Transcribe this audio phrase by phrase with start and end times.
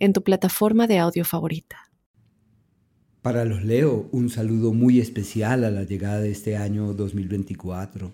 [0.00, 1.76] en tu plataforma de audio favorita.
[3.22, 8.10] Para los Leo, un saludo muy especial a la llegada de este año 2024.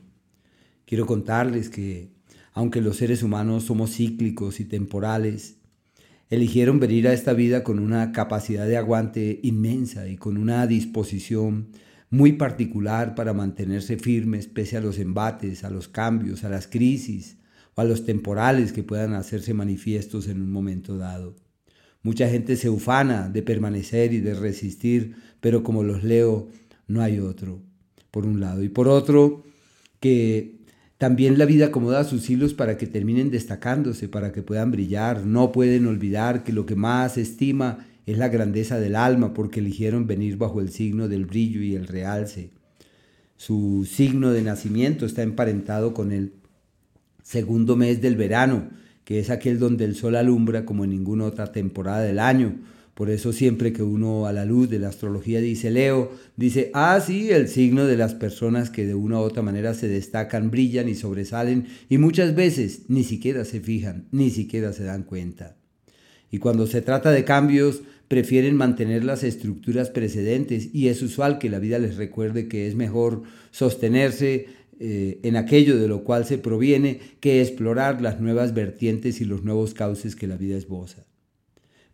[0.84, 2.11] Quiero contarles que,
[2.52, 5.59] aunque los seres humanos somos cíclicos y temporales,
[6.28, 11.69] eligieron venir a esta vida con una capacidad de aguante inmensa y con una disposición
[12.11, 17.37] muy particular para mantenerse firmes pese a los embates, a los cambios, a las crisis
[17.77, 21.45] o a los temporales que puedan hacerse manifiestos en un momento dado.
[22.06, 26.47] Mucha gente se ufana de permanecer y de resistir, pero como los leo,
[26.87, 27.58] no hay otro,
[28.12, 28.62] por un lado.
[28.62, 29.42] Y por otro,
[29.98, 30.61] que
[30.98, 35.27] también la vida acomoda sus hilos para que terminen destacándose, para que puedan brillar.
[35.27, 40.06] No pueden olvidar que lo que más estima es la grandeza del alma, porque eligieron
[40.06, 42.50] venir bajo el signo del brillo y el realce.
[43.36, 46.34] Su signo de nacimiento está emparentado con el
[47.25, 48.69] segundo mes del verano,
[49.07, 52.57] que es aquel donde el sol alumbra como en ninguna otra temporada del año.
[52.93, 57.01] Por eso siempre que uno a la luz de la astrología dice Leo, dice, ah,
[57.01, 60.89] sí, el signo de las personas que de una u otra manera se destacan, brillan
[60.89, 65.57] y sobresalen y muchas veces ni siquiera se fijan, ni siquiera se dan cuenta.
[66.33, 71.49] Y cuando se trata de cambios, prefieren mantener las estructuras precedentes y es usual que
[71.49, 74.47] la vida les recuerde que es mejor sostenerse
[74.78, 79.42] eh, en aquello de lo cual se proviene que explorar las nuevas vertientes y los
[79.42, 81.06] nuevos cauces que la vida esboza.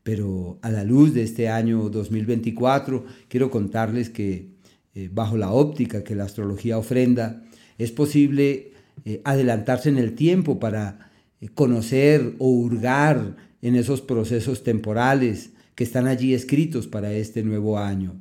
[0.03, 4.49] Pero a la luz de este año 2024, quiero contarles que
[4.95, 7.45] eh, bajo la óptica que la astrología ofrenda,
[7.79, 8.73] es posible
[9.05, 11.11] eh, adelantarse en el tiempo para
[11.55, 18.21] conocer o hurgar en esos procesos temporales que están allí escritos para este nuevo año.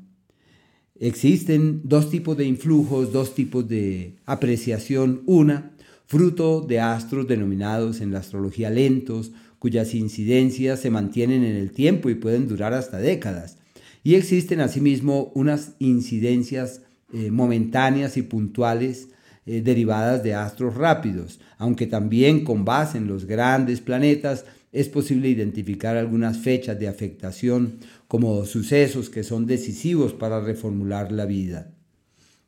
[1.01, 5.23] Existen dos tipos de influjos, dos tipos de apreciación.
[5.25, 5.72] Una,
[6.06, 12.12] fruto de astros denominados en la astrología lentos, cuyas incidencias se mantienen en el tiempo
[12.12, 13.57] y pueden durar hasta décadas.
[14.03, 16.81] Y existen asimismo unas incidencias
[17.12, 19.07] eh, momentáneas y puntuales
[19.47, 25.29] eh, derivadas de astros rápidos, aunque también con base en los grandes planetas es posible
[25.29, 27.79] identificar algunas fechas de afectación
[28.11, 31.72] como sucesos que son decisivos para reformular la vida.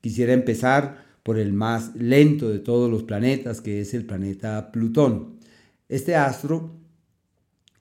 [0.02, 5.40] Quisiera empezar por el más lento de todos los planetas, que es el planeta Plutón.
[5.88, 6.76] Este astro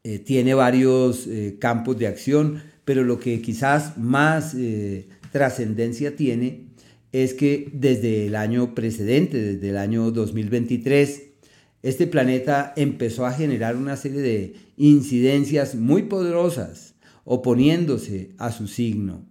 [0.04, 6.68] eh, tiene varios eh, campos de acción, pero lo que quizás más eh, trascendencia tiene
[7.10, 11.22] es que desde el año precedente, desde el año 2023,
[11.82, 16.91] este planeta empezó a generar una serie de incidencias muy poderosas
[17.24, 19.24] oponiéndose a su signo,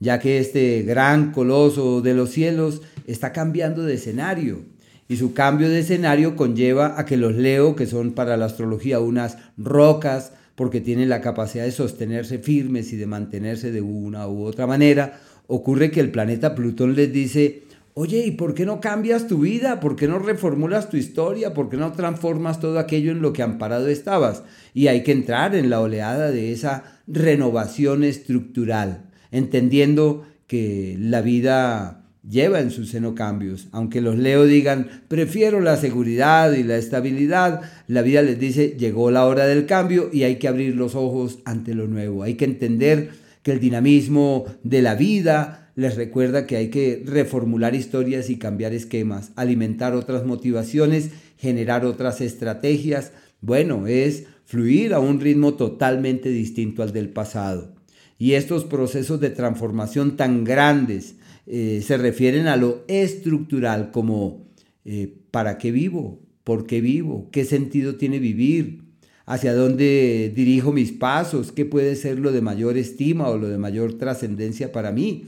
[0.00, 4.64] ya que este gran coloso de los cielos está cambiando de escenario
[5.08, 9.00] y su cambio de escenario conlleva a que los Leo, que son para la astrología
[9.00, 14.42] unas rocas, porque tienen la capacidad de sostenerse firmes y de mantenerse de una u
[14.42, 17.62] otra manera, ocurre que el planeta Plutón les dice,
[18.00, 19.80] Oye, ¿y por qué no cambias tu vida?
[19.80, 21.52] ¿Por qué no reformulas tu historia?
[21.52, 24.44] ¿Por qué no transformas todo aquello en lo que amparado estabas?
[24.72, 32.04] Y hay que entrar en la oleada de esa renovación estructural, entendiendo que la vida
[32.22, 33.66] lleva en su seno cambios.
[33.72, 39.10] Aunque los leo digan, prefiero la seguridad y la estabilidad, la vida les dice, llegó
[39.10, 42.22] la hora del cambio y hay que abrir los ojos ante lo nuevo.
[42.22, 43.10] Hay que entender
[43.42, 48.72] que el dinamismo de la vida, les recuerda que hay que reformular historias y cambiar
[48.72, 53.12] esquemas, alimentar otras motivaciones, generar otras estrategias.
[53.40, 57.74] Bueno, es fluir a un ritmo totalmente distinto al del pasado.
[58.18, 61.14] Y estos procesos de transformación tan grandes
[61.46, 64.48] eh, se refieren a lo estructural como
[64.84, 66.20] eh, ¿para qué vivo?
[66.44, 67.28] ¿Por qué vivo?
[67.30, 68.87] ¿Qué sentido tiene vivir?
[69.28, 71.52] ¿Hacia dónde dirijo mis pasos?
[71.52, 75.24] ¿Qué puede ser lo de mayor estima o lo de mayor trascendencia para mí?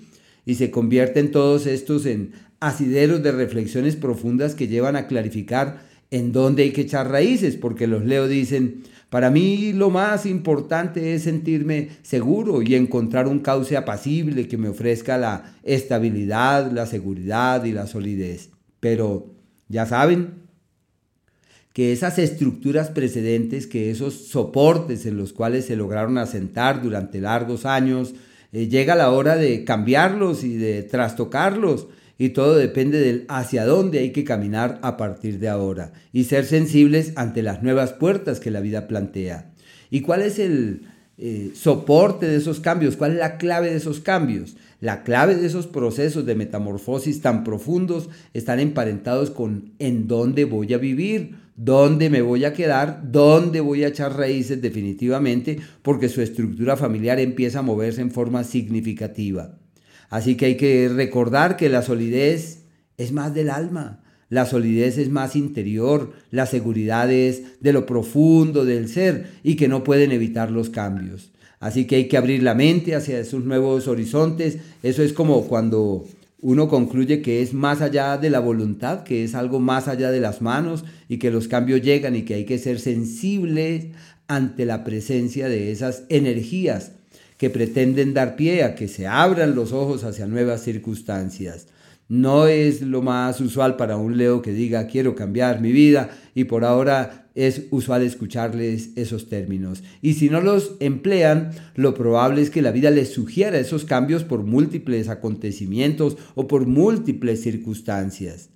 [0.47, 6.33] y se convierten todos estos en asideros de reflexiones profundas que llevan a clarificar en
[6.33, 11.23] dónde hay que echar raíces, porque los leo dicen, para mí lo más importante es
[11.23, 17.73] sentirme seguro y encontrar un cauce apacible que me ofrezca la estabilidad, la seguridad y
[17.73, 18.51] la solidez.
[18.81, 19.35] Pero
[19.69, 20.50] ya saben
[21.81, 27.65] que esas estructuras precedentes, que esos soportes en los cuales se lograron asentar durante largos
[27.65, 28.13] años,
[28.53, 31.87] eh, llega la hora de cambiarlos y de trastocarlos.
[32.19, 36.45] Y todo depende del hacia dónde hay que caminar a partir de ahora y ser
[36.45, 39.51] sensibles ante las nuevas puertas que la vida plantea.
[39.89, 40.83] ¿Y cuál es el
[41.17, 42.97] eh, soporte de esos cambios?
[42.97, 44.55] ¿Cuál es la clave de esos cambios?
[44.83, 50.75] La clave de esos procesos de metamorfosis tan profundos están emparentados con en dónde voy
[50.75, 56.23] a vivir, dónde me voy a quedar, dónde voy a echar raíces definitivamente, porque su
[56.23, 59.59] estructura familiar empieza a moverse en forma significativa.
[60.09, 62.63] Así que hay que recordar que la solidez
[62.97, 68.65] es más del alma, la solidez es más interior, la seguridad es de lo profundo
[68.65, 71.31] del ser y que no pueden evitar los cambios.
[71.59, 74.57] Así que hay que abrir la mente hacia esos nuevos horizontes.
[74.83, 76.07] Eso es como cuando
[76.43, 80.21] uno concluye que es más allá de la voluntad, que es algo más allá de
[80.21, 83.89] las manos y que los cambios llegan y que hay que ser sensibles
[84.27, 86.93] ante la presencia de esas energías
[87.37, 91.67] que pretenden dar pie a que se abran los ojos hacia nuevas circunstancias.
[92.11, 96.43] No es lo más usual para un Leo que diga quiero cambiar mi vida y
[96.43, 99.85] por ahora es usual escucharles esos términos.
[100.03, 104.25] Y si no los emplean, lo probable es que la vida les sugiera esos cambios
[104.25, 108.51] por múltiples acontecimientos o por múltiples circunstancias.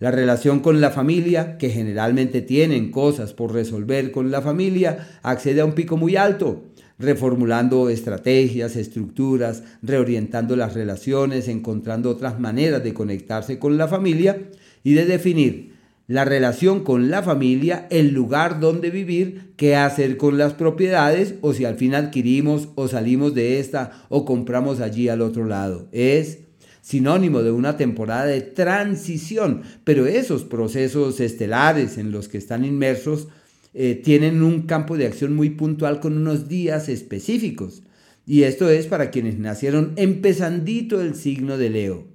[0.00, 5.60] La relación con la familia, que generalmente tienen cosas por resolver con la familia, accede
[5.60, 6.64] a un pico muy alto
[6.98, 14.50] reformulando estrategias, estructuras, reorientando las relaciones, encontrando otras maneras de conectarse con la familia
[14.82, 15.78] y de definir
[16.08, 21.52] la relación con la familia, el lugar donde vivir, qué hacer con las propiedades o
[21.52, 25.86] si al fin adquirimos o salimos de esta o compramos allí al otro lado.
[25.92, 26.38] Es
[26.80, 33.28] sinónimo de una temporada de transición, pero esos procesos estelares en los que están inmersos
[33.74, 37.82] eh, tienen un campo de acción muy puntual con unos días específicos.
[38.26, 42.06] Y esto es para quienes nacieron empezandito el signo de Leo.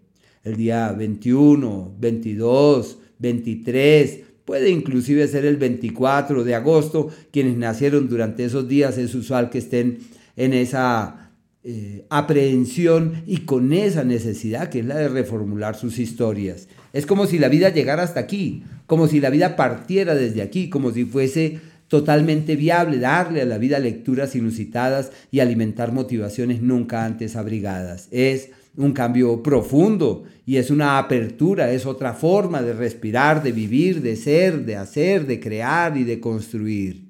[0.43, 7.09] El día 21, 22, 23, puede inclusive ser el 24 de agosto.
[7.31, 9.99] Quienes nacieron durante esos días es usual que estén
[10.35, 11.31] en esa
[11.63, 16.67] eh, aprehensión y con esa necesidad que es la de reformular sus historias.
[16.93, 20.69] Es como si la vida llegara hasta aquí, como si la vida partiera desde aquí,
[20.69, 27.03] como si fuese totalmente viable darle a la vida lecturas inusitadas y alimentar motivaciones nunca
[27.03, 28.07] antes abrigadas.
[28.11, 34.01] Es un cambio profundo y es una apertura, es otra forma de respirar, de vivir,
[34.01, 37.05] de ser, de hacer, de crear y de construir.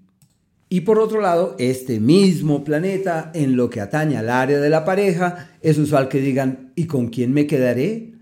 [0.70, 4.86] Y por otro lado, este mismo planeta, en lo que atañe al área de la
[4.86, 8.13] pareja, es usual que digan, ¿y con quién me quedaré?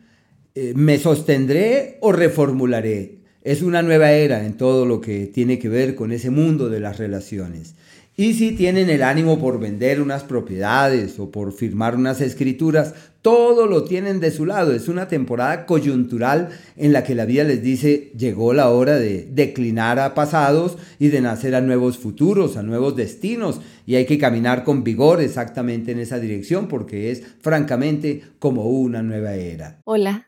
[0.54, 3.20] Eh, ¿Me sostendré o reformularé?
[3.42, 6.82] Es una nueva era en todo lo que tiene que ver con ese mundo de
[6.82, 7.74] las relaciones.
[8.18, 13.66] Y si tienen el ánimo por vender unas propiedades o por firmar unas escrituras, todo
[13.66, 14.74] lo tienen de su lado.
[14.74, 19.30] Es una temporada coyuntural en la que la vida les dice llegó la hora de
[19.32, 23.62] declinar a pasados y de nacer a nuevos futuros, a nuevos destinos.
[23.86, 29.02] Y hay que caminar con vigor exactamente en esa dirección porque es francamente como una
[29.02, 29.80] nueva era.
[29.86, 30.28] Hola,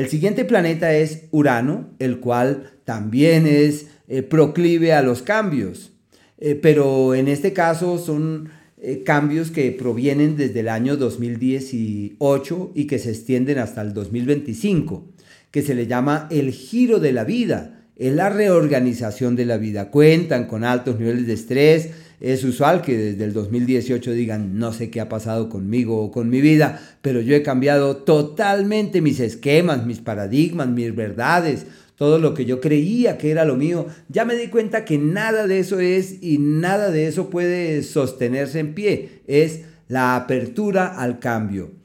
[0.00, 5.92] El siguiente planeta es Urano, el cual también es eh, proclive a los cambios,
[6.38, 8.48] eh, pero en este caso son
[8.80, 15.06] eh, cambios que provienen desde el año 2018 y que se extienden hasta el 2025,
[15.50, 19.90] que se le llama el giro de la vida, la reorganización de la vida.
[19.90, 24.90] Cuentan con altos niveles de estrés, es usual que desde el 2018 digan, no sé
[24.90, 29.86] qué ha pasado conmigo o con mi vida, pero yo he cambiado totalmente mis esquemas,
[29.86, 33.86] mis paradigmas, mis verdades, todo lo que yo creía que era lo mío.
[34.08, 38.58] Ya me di cuenta que nada de eso es y nada de eso puede sostenerse
[38.58, 39.22] en pie.
[39.26, 41.79] Es la apertura al cambio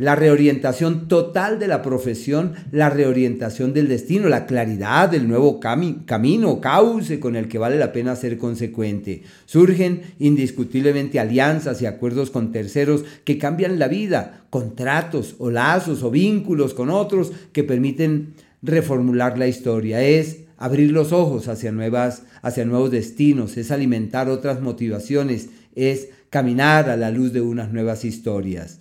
[0.00, 6.58] la reorientación total de la profesión, la reorientación del destino, la claridad del nuevo camino,
[6.62, 9.24] cauce con el que vale la pena ser consecuente.
[9.44, 16.10] Surgen indiscutiblemente alianzas y acuerdos con terceros que cambian la vida, contratos o lazos o
[16.10, 20.02] vínculos con otros que permiten reformular la historia.
[20.02, 26.88] Es abrir los ojos hacia, nuevas, hacia nuevos destinos, es alimentar otras motivaciones, es caminar
[26.88, 28.80] a la luz de unas nuevas historias.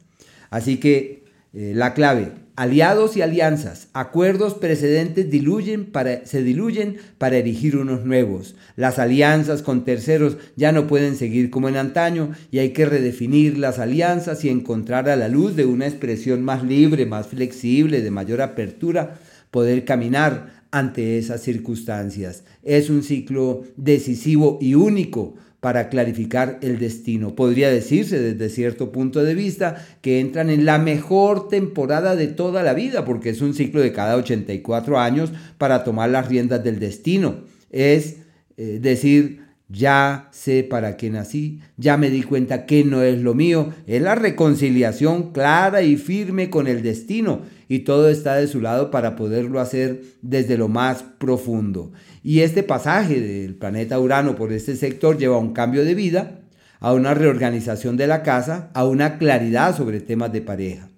[0.50, 7.38] Así que eh, la clave, aliados y alianzas, acuerdos precedentes diluyen para, se diluyen para
[7.38, 8.56] erigir unos nuevos.
[8.76, 13.58] Las alianzas con terceros ya no pueden seguir como en antaño y hay que redefinir
[13.58, 18.12] las alianzas y encontrar a la luz de una expresión más libre, más flexible, de
[18.12, 19.20] mayor apertura,
[19.52, 22.44] poder caminar ante esas circunstancias.
[22.62, 27.36] Es un ciclo decisivo y único para clarificar el destino.
[27.36, 32.64] Podría decirse desde cierto punto de vista que entran en la mejor temporada de toda
[32.64, 36.80] la vida, porque es un ciclo de cada 84 años para tomar las riendas del
[36.80, 37.42] destino.
[37.72, 38.18] Es
[38.58, 43.36] eh, decir, ya sé para qué nací, ya me di cuenta que no es lo
[43.36, 48.62] mío, es la reconciliación clara y firme con el destino y todo está de su
[48.62, 51.92] lado para poderlo hacer desde lo más profundo.
[52.24, 56.42] Y este pasaje del planeta Urano por este sector lleva a un cambio de vida,
[56.80, 60.90] a una reorganización de la casa, a una claridad sobre temas de pareja.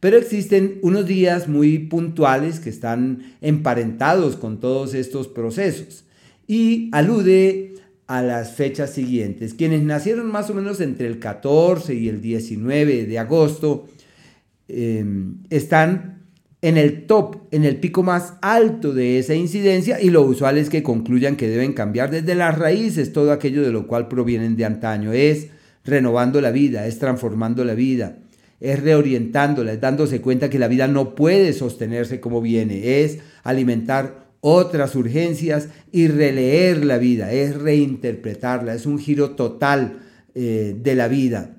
[0.00, 6.04] Pero existen unos días muy puntuales que están emparentados con todos estos procesos
[6.46, 7.74] y alude
[8.06, 9.54] a las fechas siguientes.
[9.54, 13.86] Quienes nacieron más o menos entre el 14 y el 19 de agosto
[14.68, 15.04] eh,
[15.50, 16.19] están
[16.62, 20.68] en el top, en el pico más alto de esa incidencia y lo usual es
[20.68, 24.66] que concluyan que deben cambiar desde las raíces todo aquello de lo cual provienen de
[24.66, 25.12] antaño.
[25.12, 25.48] Es
[25.84, 28.18] renovando la vida, es transformando la vida,
[28.60, 34.28] es reorientándola, es dándose cuenta que la vida no puede sostenerse como viene, es alimentar
[34.42, 40.00] otras urgencias y releer la vida, es reinterpretarla, es un giro total
[40.34, 41.56] eh, de la vida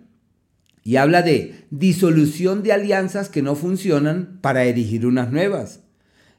[0.84, 5.82] y habla de disolución de alianzas que no funcionan para erigir unas nuevas.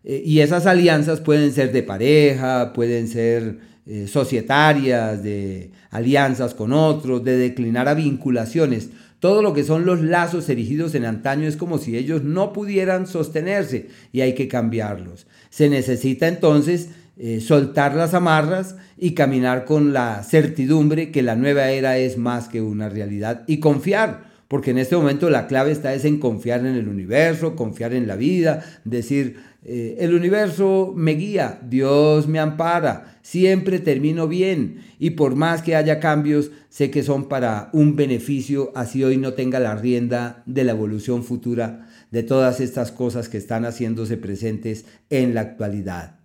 [0.05, 6.73] Eh, y esas alianzas pueden ser de pareja, pueden ser eh, societarias, de alianzas con
[6.73, 8.91] otros, de declinar a vinculaciones.
[9.21, 13.07] Todo lo que son los lazos erigidos en antaño es como si ellos no pudieran
[13.07, 15.29] sostenerse y hay que cambiarlos.
[15.51, 21.71] Se necesita entonces eh, soltar las amarras y caminar con la certidumbre que la nueva
[21.71, 25.95] era es más que una realidad y confiar porque en este momento la clave está
[25.95, 31.13] es en confiar en el universo, confiar en la vida, decir, eh, el universo me
[31.13, 37.03] guía, Dios me ampara, siempre termino bien y por más que haya cambios, sé que
[37.03, 42.23] son para un beneficio, así hoy no tenga la rienda de la evolución futura de
[42.23, 46.22] todas estas cosas que están haciéndose presentes en la actualidad.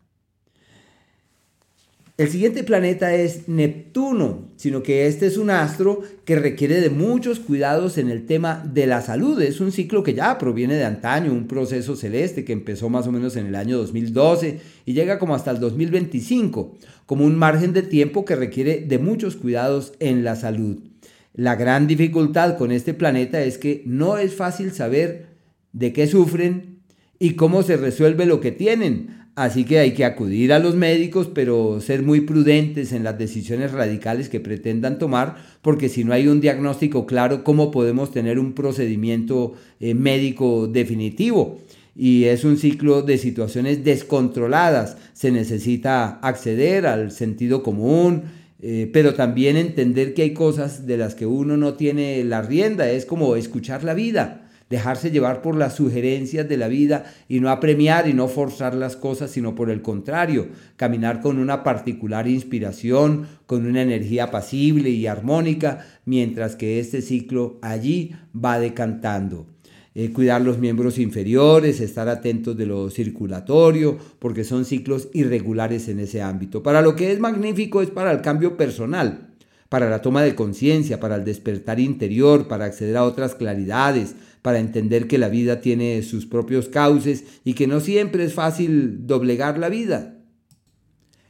[2.18, 7.40] El siguiente planeta es Neptuno, sino que este es un astro que requiere de muchos
[7.40, 9.40] cuidados en el tema de la salud.
[9.40, 13.12] Es un ciclo que ya proviene de antaño, un proceso celeste que empezó más o
[13.12, 17.84] menos en el año 2012 y llega como hasta el 2025, como un margen de
[17.84, 20.80] tiempo que requiere de muchos cuidados en la salud.
[21.36, 25.28] La gran dificultad con este planeta es que no es fácil saber
[25.72, 26.80] de qué sufren
[27.20, 31.29] y cómo se resuelve lo que tienen Así que hay que acudir a los médicos,
[31.32, 36.27] pero ser muy prudentes en las decisiones radicales que pretendan tomar, porque si no hay
[36.27, 41.60] un diagnóstico claro, ¿cómo podemos tener un procedimiento eh, médico definitivo?
[41.96, 44.98] Y es un ciclo de situaciones descontroladas.
[45.13, 48.24] Se necesita acceder al sentido común,
[48.60, 52.89] eh, pero también entender que hay cosas de las que uno no tiene la rienda.
[52.89, 57.50] Es como escuchar la vida dejarse llevar por las sugerencias de la vida y no
[57.50, 63.28] apremiar y no forzar las cosas, sino por el contrario, caminar con una particular inspiración,
[63.46, 69.48] con una energía apacible y armónica, mientras que este ciclo allí va decantando.
[70.00, 76.00] Eh, cuidar los miembros inferiores, estar atentos de lo circulatorio, porque son ciclos irregulares en
[76.00, 76.62] ese ámbito.
[76.62, 79.30] Para lo que es magnífico es para el cambio personal,
[79.70, 84.16] para la toma de conciencia, para el despertar interior, para acceder a otras claridades,
[84.48, 89.06] para entender que la vida tiene sus propios cauces y que no siempre es fácil
[89.06, 90.16] doblegar la vida.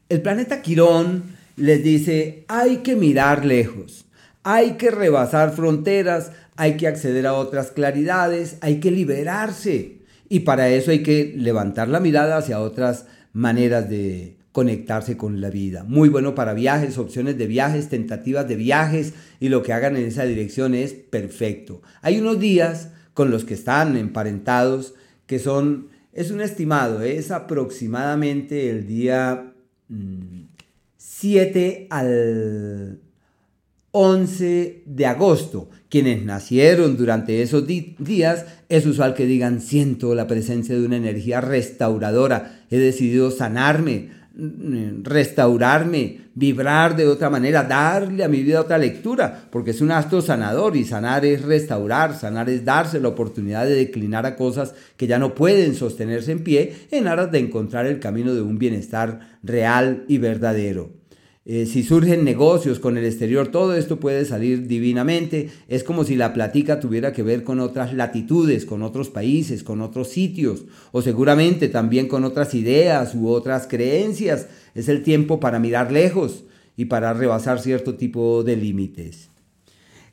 [0.08, 1.24] El planeta Quirón
[1.56, 4.06] les dice, hay que mirar lejos,
[4.44, 10.02] hay que rebasar fronteras, hay que acceder a otras claridades, hay que liberarse.
[10.30, 15.50] Y para eso hay que levantar la mirada hacia otras maneras de conectarse con la
[15.50, 15.84] vida.
[15.86, 20.06] Muy bueno para viajes, opciones de viajes, tentativas de viajes y lo que hagan en
[20.06, 21.82] esa dirección es perfecto.
[22.04, 24.94] Hay unos días con los que están emparentados,
[25.26, 29.56] que son, es un estimado, es aproximadamente el día
[30.98, 33.00] 7 mm, al
[33.90, 35.68] 11 de agosto.
[35.90, 41.42] Quienes nacieron durante esos días, es usual que digan, siento la presencia de una energía
[41.42, 44.12] restauradora, he decidido sanarme,
[45.04, 50.22] restaurarme, vibrar de otra manera, darle a mi vida otra lectura, porque es un acto
[50.22, 55.08] sanador y sanar es restaurar, sanar es darse la oportunidad de declinar a cosas que
[55.08, 59.38] ya no pueden sostenerse en pie en aras de encontrar el camino de un bienestar
[59.42, 60.92] real y verdadero.
[61.50, 65.50] Eh, si surgen negocios con el exterior, todo esto puede salir divinamente.
[65.70, 69.80] Es como si la platica tuviera que ver con otras latitudes, con otros países, con
[69.80, 74.48] otros sitios, o seguramente también con otras ideas u otras creencias.
[74.76, 76.44] Es el tiempo para mirar lejos
[76.76, 79.30] y para rebasar cierto tipo de límites.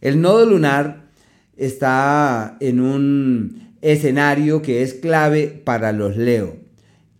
[0.01, 1.11] El nodo lunar
[1.57, 6.59] está en un escenario que es clave para los Leo.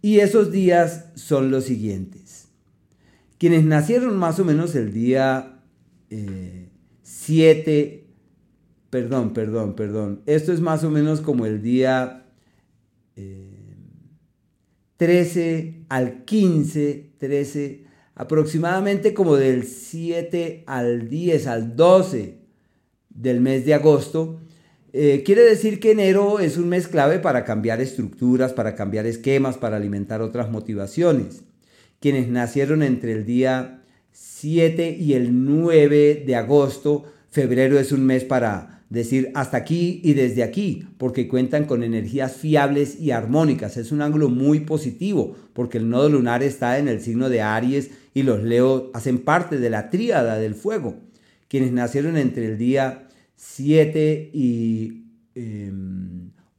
[0.03, 2.24] Y esos días son los siguientes.
[3.45, 5.61] Quienes nacieron más o menos el día
[6.09, 8.07] 7, eh,
[8.89, 12.25] perdón, perdón, perdón, esto es más o menos como el día
[14.97, 17.85] 13 eh, al 15, 13,
[18.15, 22.39] aproximadamente como del 7 al 10, al 12
[23.11, 24.41] del mes de agosto.
[24.95, 29.59] Eh, quiere decir que enero es un mes clave para cambiar estructuras, para cambiar esquemas,
[29.59, 31.43] para alimentar otras motivaciones
[32.05, 33.83] quienes nacieron entre el día
[34.13, 37.07] 7 y el 9 de agosto.
[37.31, 42.37] Febrero es un mes para decir hasta aquí y desde aquí, porque cuentan con energías
[42.37, 43.79] fiables y armónicas.
[43.79, 47.93] Es un ángulo muy positivo, porque el nodo lunar está en el signo de Aries
[48.13, 50.97] y los Leo hacen parte de la tríada del fuego.
[51.49, 55.07] Quienes nacieron entre el día 7 y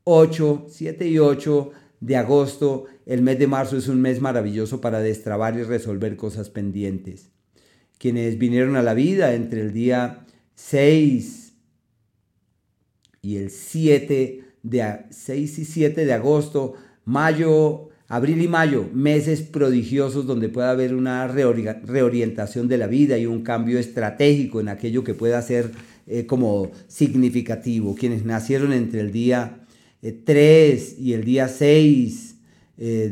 [0.05, 4.81] 8, em, 7 y 8 de agosto, el mes de marzo es un mes maravilloso
[4.81, 7.29] para destrabar y resolver cosas pendientes.
[7.97, 11.53] Quienes vinieron a la vida entre el día 6
[13.21, 16.73] y el 7 de 6 y 7 de agosto,
[17.05, 23.27] mayo, abril y mayo, meses prodigiosos donde puede haber una reorientación de la vida y
[23.27, 25.71] un cambio estratégico en aquello que pueda ser
[26.07, 27.95] eh, como significativo.
[27.95, 29.59] Quienes nacieron entre el día
[30.01, 32.24] 3 eh, y el día 6
[32.77, 33.09] eh,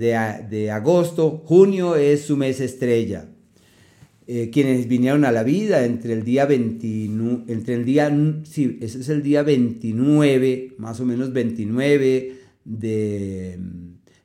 [0.50, 3.30] de, agosto, junio es su mes estrella.
[4.26, 8.12] Eh, quienes vinieron a la vida entre el día 29, entre el día,
[8.44, 13.60] sí, ese es el día 29, más o menos 29 de,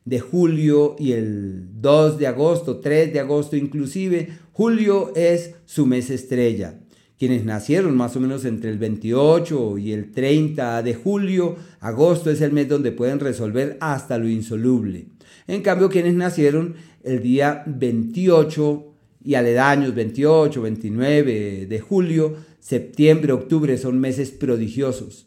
[0.05, 6.11] de julio y el 2 de agosto, 3 de agosto inclusive, julio es su mes
[6.11, 6.79] estrella
[7.19, 12.41] quienes nacieron más o menos entre el 28 y el 30 de julio, agosto es
[12.41, 15.09] el mes donde pueden resolver hasta lo insoluble.
[15.47, 18.85] En cambio, quienes nacieron el día 28
[19.25, 25.27] y aledaños 28, 29 de julio, septiembre, octubre son meses prodigiosos.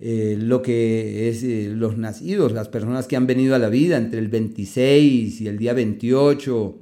[0.00, 3.96] Eh, lo que es eh, los nacidos, las personas que han venido a la vida
[3.96, 6.78] entre el 26 y el día 28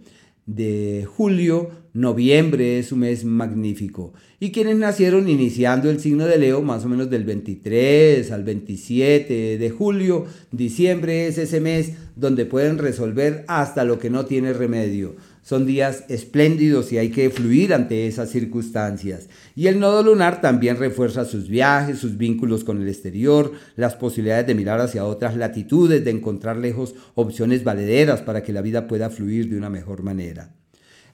[0.46, 4.14] de julio, noviembre es un mes magnífico.
[4.40, 9.58] Y quienes nacieron iniciando el signo de Leo, más o menos del 23 al 27
[9.58, 15.16] de julio, diciembre es ese mes donde pueden resolver hasta lo que no tiene remedio.
[15.42, 19.28] Son días espléndidos y hay que fluir ante esas circunstancias.
[19.56, 24.46] Y el nodo lunar también refuerza sus viajes, sus vínculos con el exterior, las posibilidades
[24.46, 29.10] de mirar hacia otras latitudes, de encontrar lejos opciones valederas para que la vida pueda
[29.10, 30.61] fluir de una mejor manera.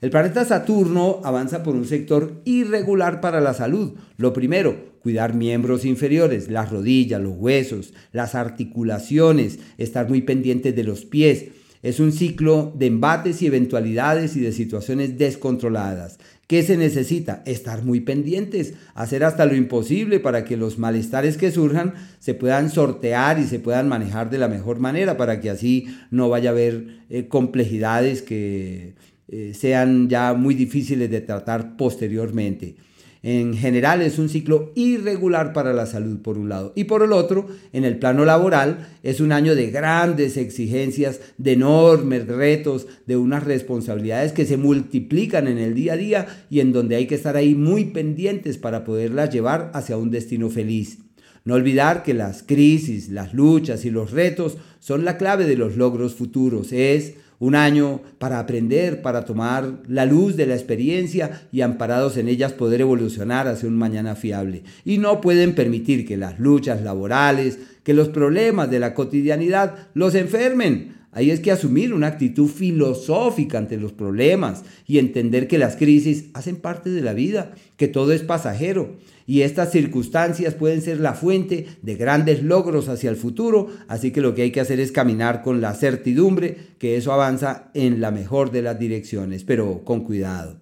[0.01, 3.95] El planeta Saturno avanza por un sector irregular para la salud.
[4.17, 10.85] Lo primero, cuidar miembros inferiores, las rodillas, los huesos, las articulaciones, estar muy pendientes de
[10.85, 11.47] los pies,
[11.83, 16.19] es un ciclo de embates y eventualidades y de situaciones descontroladas.
[16.49, 17.43] ¿Qué se necesita?
[17.47, 22.71] Estar muy pendientes, hacer hasta lo imposible para que los malestares que surjan se puedan
[22.71, 26.53] sortear y se puedan manejar de la mejor manera para que así no vaya a
[26.53, 28.95] haber eh, complejidades que
[29.29, 32.77] eh, sean ya muy difíciles de tratar posteriormente.
[33.23, 37.13] En general es un ciclo irregular para la salud por un lado y por el
[37.13, 43.17] otro, en el plano laboral, es un año de grandes exigencias, de enormes retos, de
[43.17, 47.17] unas responsabilidades que se multiplican en el día a día y en donde hay que
[47.17, 50.99] estar ahí muy pendientes para poderlas llevar hacia un destino feliz.
[51.45, 55.77] No olvidar que las crisis, las luchas y los retos son la clave de los
[55.77, 56.73] logros futuros.
[56.73, 62.29] Es un año para aprender, para tomar la luz de la experiencia y amparados en
[62.29, 64.65] ellas poder evolucionar hacia un mañana fiable.
[64.85, 70.15] Y no pueden permitir que las luchas laborales, que los problemas de la cotidianidad los
[70.15, 70.98] enfermen.
[71.11, 76.27] Ahí es que asumir una actitud filosófica ante los problemas y entender que las crisis
[76.35, 78.97] hacen parte de la vida, que todo es pasajero.
[79.27, 84.21] Y estas circunstancias pueden ser la fuente de grandes logros hacia el futuro, así que
[84.21, 88.11] lo que hay que hacer es caminar con la certidumbre que eso avanza en la
[88.11, 90.61] mejor de las direcciones, pero con cuidado.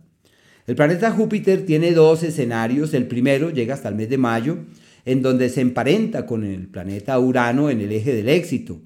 [0.68, 4.58] El planeta Júpiter tiene dos escenarios, el primero llega hasta el mes de mayo,
[5.04, 8.80] en donde se emparenta con el planeta Urano en el eje del éxito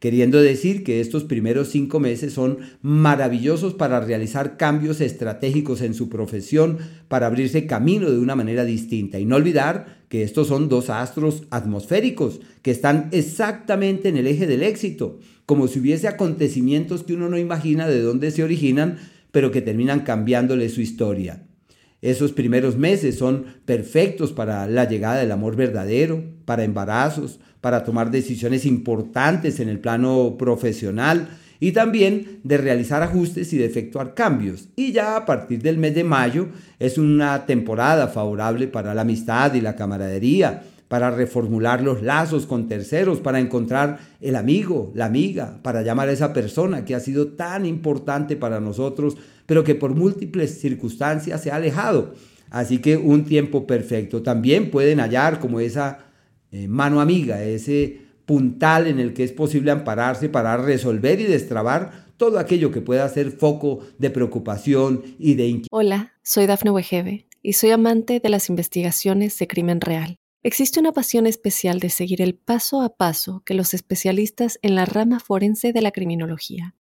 [0.00, 6.08] queriendo decir que estos primeros cinco meses son maravillosos para realizar cambios estratégicos en su
[6.08, 6.78] profesión,
[7.08, 9.18] para abrirse camino de una manera distinta.
[9.18, 14.46] Y no olvidar que estos son dos astros atmosféricos que están exactamente en el eje
[14.46, 18.98] del éxito, como si hubiese acontecimientos que uno no imagina de dónde se originan,
[19.30, 21.46] pero que terminan cambiándole su historia.
[22.02, 28.10] Esos primeros meses son perfectos para la llegada del amor verdadero, para embarazos, para tomar
[28.10, 31.28] decisiones importantes en el plano profesional
[31.58, 34.68] y también de realizar ajustes y de efectuar cambios.
[34.76, 39.54] Y ya a partir del mes de mayo es una temporada favorable para la amistad
[39.54, 45.58] y la camaradería, para reformular los lazos con terceros, para encontrar el amigo, la amiga,
[45.62, 49.94] para llamar a esa persona que ha sido tan importante para nosotros, pero que por
[49.94, 52.14] múltiples circunstancias se ha alejado.
[52.50, 54.22] Así que un tiempo perfecto.
[54.22, 56.06] También pueden hallar como esa
[56.52, 62.06] eh, mano amiga, ese puntal en el que es posible ampararse para resolver y destrabar
[62.16, 65.68] todo aquello que pueda ser foco de preocupación y de inquietud.
[65.70, 70.16] Hola, soy Dafne Wegebe y soy amante de las investigaciones de crimen real.
[70.42, 74.86] Existe una pasión especial de seguir el paso a paso que los especialistas en la
[74.86, 76.74] rama forense de la criminología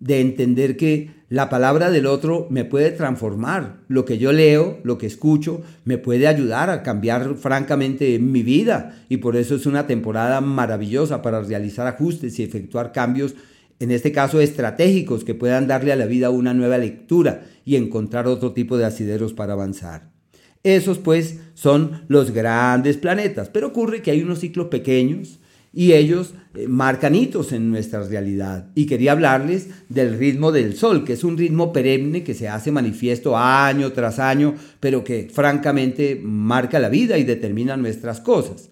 [0.00, 3.80] de entender que la palabra del otro me puede transformar.
[3.88, 9.04] Lo que yo leo, lo que escucho, me puede ayudar a cambiar francamente mi vida.
[9.08, 13.34] Y por eso es una temporada maravillosa para realizar ajustes y efectuar cambios,
[13.78, 18.26] en este caso estratégicos, que puedan darle a la vida una nueva lectura y encontrar
[18.26, 20.10] otro tipo de asideros para avanzar.
[20.62, 25.40] Esos pues son los grandes planetas, pero ocurre que hay unos ciclos pequeños,
[25.72, 28.68] y ellos eh, marcan hitos en nuestra realidad.
[28.74, 32.72] Y quería hablarles del ritmo del sol, que es un ritmo perenne que se hace
[32.72, 38.70] manifiesto año tras año, pero que francamente marca la vida y determina nuestras cosas.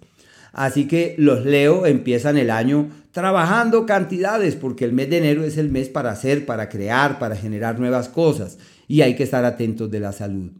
[0.52, 5.58] Así que los Leo empiezan el año trabajando cantidades, porque el mes de enero es
[5.58, 9.90] el mes para hacer, para crear, para generar nuevas cosas, y hay que estar atentos
[9.90, 10.50] de la salud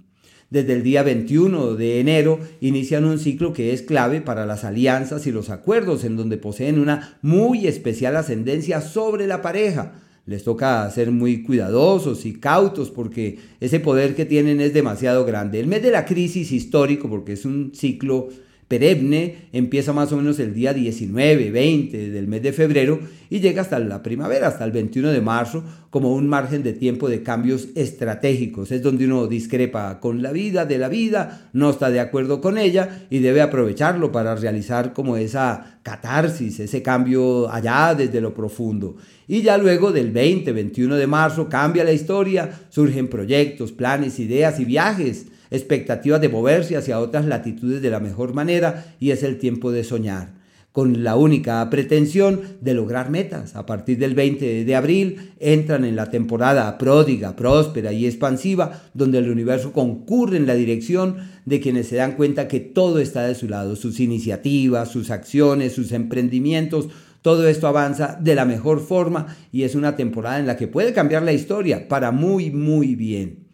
[0.51, 5.27] desde el día 21 de enero inician un ciclo que es clave para las alianzas
[5.27, 9.95] y los acuerdos en donde poseen una muy especial ascendencia sobre la pareja.
[10.25, 15.61] Les toca ser muy cuidadosos y cautos porque ese poder que tienen es demasiado grande.
[15.61, 18.29] El mes de la crisis histórico, porque es un ciclo
[18.69, 22.99] perenne empieza más o menos el día 19, 20 del mes de febrero
[23.31, 27.09] y llega hasta la primavera, hasta el 21 de marzo, como un margen de tiempo
[27.09, 28.73] de cambios estratégicos.
[28.73, 32.59] Es donde uno discrepa con la vida de la vida, no está de acuerdo con
[32.59, 38.97] ella y debe aprovecharlo para realizar como esa catarsis, ese cambio allá desde lo profundo.
[39.29, 44.59] Y ya luego del 20, 21 de marzo cambia la historia, surgen proyectos, planes, ideas
[44.59, 49.39] y viajes expectativas de moverse hacia otras latitudes de la mejor manera y es el
[49.39, 50.35] tiempo de soñar,
[50.73, 53.57] con la única pretensión de lograr metas.
[53.57, 59.19] A partir del 20 de abril entran en la temporada pródiga, próspera y expansiva, donde
[59.19, 63.35] el universo concurre en la dirección de quienes se dan cuenta que todo está de
[63.35, 66.89] su lado, sus iniciativas, sus acciones, sus emprendimientos,
[67.27, 70.93] todo esto avanza de la mejor forma y es una temporada en la que puede
[70.93, 73.46] cambiar la historia para muy, muy bien.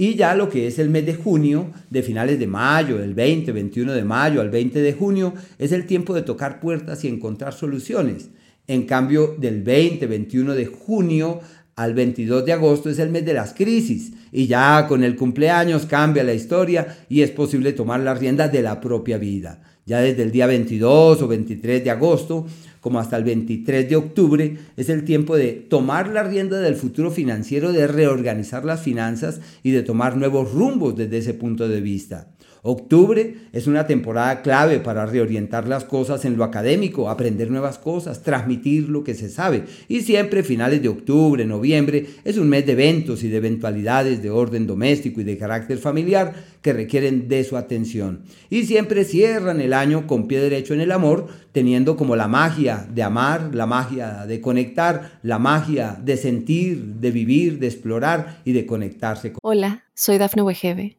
[0.00, 3.50] Y ya lo que es el mes de junio, de finales de mayo, del 20,
[3.50, 7.52] 21 de mayo al 20 de junio, es el tiempo de tocar puertas y encontrar
[7.52, 8.30] soluciones.
[8.68, 11.40] En cambio, del 20, 21 de junio
[11.78, 15.86] al 22 de agosto es el mes de las crisis y ya con el cumpleaños
[15.86, 19.62] cambia la historia y es posible tomar las riendas de la propia vida.
[19.86, 22.46] Ya desde el día 22 o 23 de agosto
[22.80, 27.12] como hasta el 23 de octubre, es el tiempo de tomar la rienda del futuro
[27.12, 32.28] financiero, de reorganizar las finanzas y de tomar nuevos rumbos desde ese punto de vista.
[32.70, 38.22] Octubre es una temporada clave para reorientar las cosas en lo académico, aprender nuevas cosas,
[38.22, 39.64] transmitir lo que se sabe.
[39.88, 44.28] Y siempre finales de octubre, noviembre, es un mes de eventos y de eventualidades de
[44.28, 48.24] orden doméstico y de carácter familiar que requieren de su atención.
[48.50, 52.86] Y siempre cierran el año con pie derecho en el amor, teniendo como la magia
[52.92, 58.52] de amar, la magia de conectar, la magia de sentir, de vivir, de explorar y
[58.52, 59.32] de conectarse.
[59.40, 60.98] Hola, soy Dafne Wegebe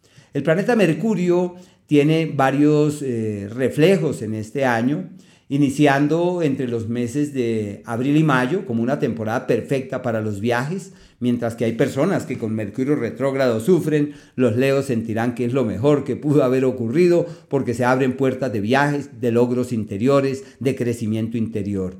[0.33, 1.55] El planeta Mercurio
[1.87, 5.09] tiene varios eh, reflejos en este año,
[5.49, 10.93] iniciando entre los meses de abril y mayo como una temporada perfecta para los viajes,
[11.19, 15.65] mientras que hay personas que con Mercurio retrógrado sufren, los leos sentirán que es lo
[15.65, 20.77] mejor que pudo haber ocurrido porque se abren puertas de viajes, de logros interiores, de
[20.77, 21.97] crecimiento interior.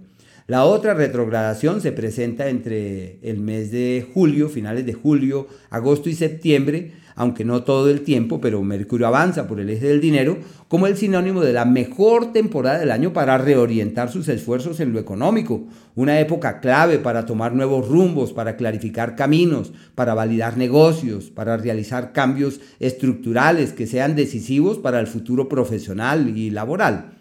[0.47, 6.13] La otra retrogradación se presenta entre el mes de julio, finales de julio, agosto y
[6.13, 10.87] septiembre, aunque no todo el tiempo, pero Mercurio avanza por el eje del dinero, como
[10.87, 15.67] el sinónimo de la mejor temporada del año para reorientar sus esfuerzos en lo económico,
[15.95, 22.13] una época clave para tomar nuevos rumbos, para clarificar caminos, para validar negocios, para realizar
[22.13, 27.11] cambios estructurales que sean decisivos para el futuro profesional y laboral.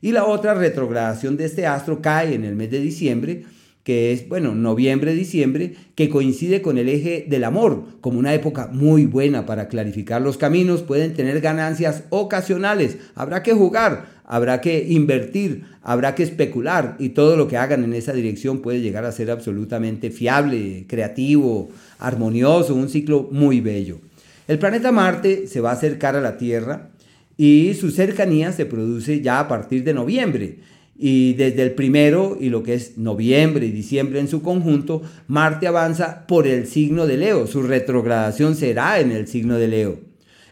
[0.00, 3.44] Y la otra retrogradación de este astro cae en el mes de diciembre,
[3.88, 9.06] que es, bueno, noviembre-diciembre, que coincide con el eje del amor, como una época muy
[9.06, 15.64] buena para clarificar los caminos, pueden tener ganancias ocasionales, habrá que jugar, habrá que invertir,
[15.80, 19.30] habrá que especular y todo lo que hagan en esa dirección puede llegar a ser
[19.30, 24.00] absolutamente fiable, creativo, armonioso, un ciclo muy bello.
[24.48, 26.90] El planeta Marte se va a acercar a la Tierra
[27.38, 30.58] y su cercanía se produce ya a partir de noviembre.
[30.98, 35.68] Y desde el primero y lo que es noviembre y diciembre en su conjunto, Marte
[35.68, 37.46] avanza por el signo de Leo.
[37.46, 40.00] Su retrogradación será en el signo de Leo.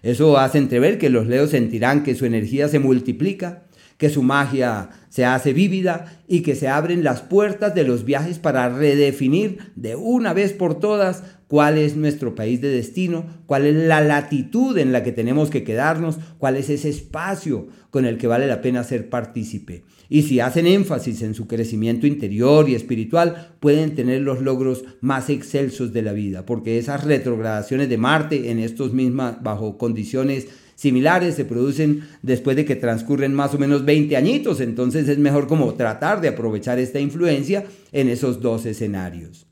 [0.04, 3.64] Eso hace entrever que los Leos sentirán que su energía se multiplica,
[3.98, 8.38] que su magia se hace vívida y que se abren las puertas de los viajes
[8.38, 13.74] para redefinir de una vez por todas cuál es nuestro país de destino, cuál es
[13.74, 18.26] la latitud en la que tenemos que quedarnos, cuál es ese espacio con el que
[18.26, 19.84] vale la pena ser partícipe.
[20.08, 25.30] Y si hacen énfasis en su crecimiento interior y espiritual, pueden tener los logros más
[25.30, 31.34] excelsos de la vida, porque esas retrogradaciones de Marte en estos mismas, bajo condiciones similares
[31.34, 35.74] se producen después de que transcurren más o menos 20 añitos, entonces es mejor como
[35.74, 39.46] tratar de aprovechar esta influencia en esos dos escenarios.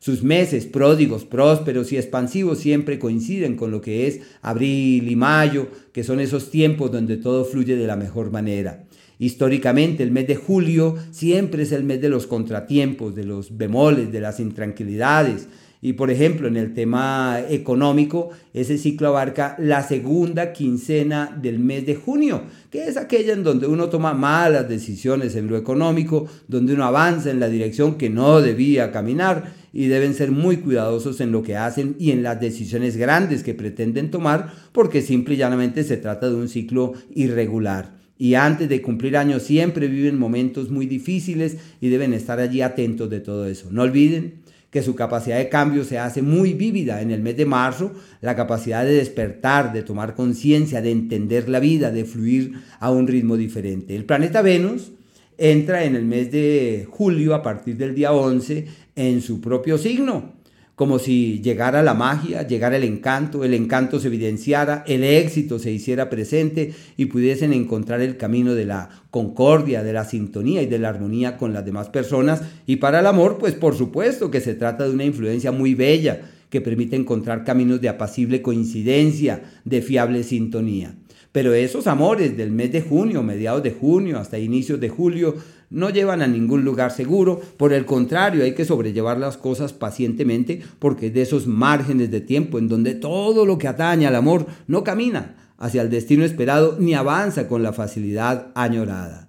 [0.00, 5.68] Sus meses pródigos, prósperos y expansivos siempre coinciden con lo que es abril y mayo,
[5.92, 8.84] que son esos tiempos donde todo fluye de la mejor manera.
[9.18, 14.10] Históricamente el mes de julio siempre es el mes de los contratiempos, de los bemoles,
[14.10, 15.48] de las intranquilidades,
[15.82, 21.86] y por ejemplo, en el tema económico, ese ciclo abarca la segunda quincena del mes
[21.86, 26.74] de junio, que es aquella en donde uno toma malas decisiones en lo económico, donde
[26.74, 31.32] uno avanza en la dirección que no debía caminar y deben ser muy cuidadosos en
[31.32, 35.82] lo que hacen y en las decisiones grandes que pretenden tomar, porque simple y llanamente
[35.82, 40.84] se trata de un ciclo irregular y antes de cumplir años siempre viven momentos muy
[40.84, 43.68] difíciles y deben estar allí atentos de todo eso.
[43.70, 44.39] No olviden
[44.70, 48.36] que su capacidad de cambio se hace muy vívida en el mes de marzo, la
[48.36, 53.36] capacidad de despertar, de tomar conciencia, de entender la vida, de fluir a un ritmo
[53.36, 53.96] diferente.
[53.96, 54.92] El planeta Venus
[55.38, 60.39] entra en el mes de julio a partir del día 11 en su propio signo
[60.80, 65.70] como si llegara la magia, llegara el encanto, el encanto se evidenciara, el éxito se
[65.70, 70.78] hiciera presente y pudiesen encontrar el camino de la concordia, de la sintonía y de
[70.78, 72.40] la armonía con las demás personas.
[72.64, 76.22] Y para el amor, pues por supuesto que se trata de una influencia muy bella
[76.48, 80.94] que permite encontrar caminos de apacible coincidencia, de fiable sintonía.
[81.32, 85.36] Pero esos amores del mes de junio, mediados de junio hasta inicios de julio,
[85.70, 90.60] no llevan a ningún lugar seguro, por el contrario, hay que sobrellevar las cosas pacientemente
[90.80, 94.46] porque es de esos márgenes de tiempo en donde todo lo que atañe al amor
[94.66, 99.28] no camina hacia el destino esperado ni avanza con la facilidad añorada.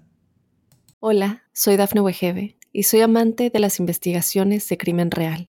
[1.00, 5.51] Hola, soy Dafne Wegebe y soy amante de las investigaciones de crimen real.